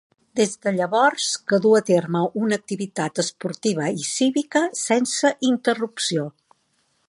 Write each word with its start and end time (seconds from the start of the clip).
Des 0.37 0.53
de 0.65 0.71
llavors 0.77 1.27
que 1.51 1.59
du 1.65 1.73
a 1.79 1.81
terme 1.89 2.23
una 2.45 2.59
activitat 2.61 3.21
esportiva 3.25 3.93
i 4.05 4.09
cívica 4.13 4.65
sense 4.83 5.35
interrupció. 5.55 6.29